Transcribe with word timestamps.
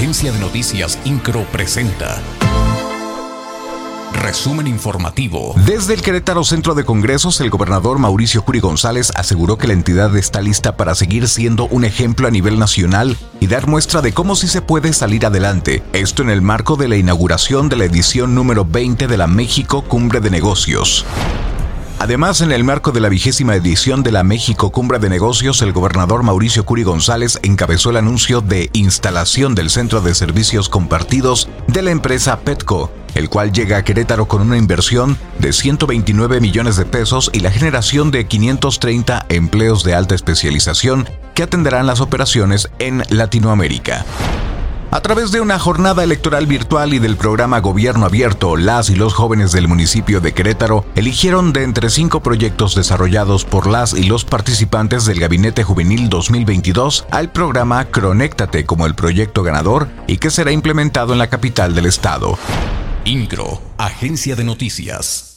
Agencia 0.00 0.32
de 0.32 0.38
Noticias 0.38 0.98
Incro 1.04 1.44
presenta. 1.52 2.22
Resumen 4.14 4.66
informativo. 4.66 5.54
Desde 5.66 5.92
el 5.92 6.00
Querétaro 6.00 6.42
Centro 6.42 6.74
de 6.74 6.84
Congresos, 6.84 7.38
el 7.42 7.50
gobernador 7.50 7.98
Mauricio 7.98 8.42
Curi 8.42 8.60
González 8.60 9.12
aseguró 9.14 9.58
que 9.58 9.66
la 9.66 9.74
entidad 9.74 10.16
está 10.16 10.40
lista 10.40 10.74
para 10.74 10.94
seguir 10.94 11.28
siendo 11.28 11.66
un 11.66 11.84
ejemplo 11.84 12.26
a 12.26 12.30
nivel 12.30 12.58
nacional 12.58 13.14
y 13.40 13.46
dar 13.46 13.66
muestra 13.66 14.00
de 14.00 14.14
cómo 14.14 14.36
sí 14.36 14.48
se 14.48 14.62
puede 14.62 14.94
salir 14.94 15.26
adelante. 15.26 15.82
Esto 15.92 16.22
en 16.22 16.30
el 16.30 16.40
marco 16.40 16.76
de 16.76 16.88
la 16.88 16.96
inauguración 16.96 17.68
de 17.68 17.76
la 17.76 17.84
edición 17.84 18.34
número 18.34 18.64
20 18.64 19.06
de 19.06 19.16
la 19.18 19.26
México 19.26 19.82
Cumbre 19.82 20.20
de 20.20 20.30
Negocios. 20.30 21.04
Además, 22.00 22.40
en 22.40 22.50
el 22.50 22.64
marco 22.64 22.92
de 22.92 23.00
la 23.00 23.10
vigésima 23.10 23.54
edición 23.54 24.02
de 24.02 24.10
la 24.10 24.24
México 24.24 24.72
Cumbre 24.72 24.98
de 24.98 25.10
Negocios, 25.10 25.60
el 25.60 25.74
gobernador 25.74 26.22
Mauricio 26.22 26.64
Curi 26.64 26.82
González 26.82 27.38
encabezó 27.42 27.90
el 27.90 27.98
anuncio 27.98 28.40
de 28.40 28.70
instalación 28.72 29.54
del 29.54 29.68
Centro 29.68 30.00
de 30.00 30.14
Servicios 30.14 30.70
Compartidos 30.70 31.50
de 31.66 31.82
la 31.82 31.90
empresa 31.90 32.40
Petco, 32.40 32.90
el 33.14 33.28
cual 33.28 33.52
llega 33.52 33.76
a 33.76 33.84
Querétaro 33.84 34.26
con 34.28 34.40
una 34.40 34.56
inversión 34.56 35.18
de 35.40 35.52
129 35.52 36.40
millones 36.40 36.76
de 36.76 36.86
pesos 36.86 37.30
y 37.34 37.40
la 37.40 37.50
generación 37.50 38.10
de 38.10 38.26
530 38.26 39.26
empleos 39.28 39.84
de 39.84 39.94
alta 39.94 40.14
especialización 40.14 41.06
que 41.34 41.42
atenderán 41.42 41.86
las 41.86 42.00
operaciones 42.00 42.70
en 42.78 43.02
Latinoamérica. 43.10 44.06
A 44.92 45.00
través 45.02 45.30
de 45.30 45.40
una 45.40 45.60
jornada 45.60 46.02
electoral 46.02 46.46
virtual 46.46 46.92
y 46.94 46.98
del 46.98 47.16
programa 47.16 47.60
Gobierno 47.60 48.06
Abierto, 48.06 48.56
las 48.56 48.90
y 48.90 48.96
los 48.96 49.14
jóvenes 49.14 49.52
del 49.52 49.68
municipio 49.68 50.20
de 50.20 50.32
Querétaro 50.34 50.84
eligieron 50.96 51.52
de 51.52 51.62
entre 51.62 51.90
cinco 51.90 52.24
proyectos 52.24 52.74
desarrollados 52.74 53.44
por 53.44 53.68
las 53.68 53.94
y 53.94 54.02
los 54.02 54.24
participantes 54.24 55.04
del 55.04 55.20
Gabinete 55.20 55.62
Juvenil 55.62 56.08
2022 56.08 57.06
al 57.12 57.30
programa 57.30 57.84
Cronéctate 57.84 58.66
como 58.66 58.84
el 58.86 58.96
proyecto 58.96 59.44
ganador 59.44 59.88
y 60.08 60.18
que 60.18 60.30
será 60.30 60.50
implementado 60.50 61.12
en 61.12 61.20
la 61.20 61.30
capital 61.30 61.72
del 61.76 61.86
estado. 61.86 62.36
INCRO, 63.04 63.62
Agencia 63.78 64.34
de 64.34 64.42
Noticias. 64.42 65.29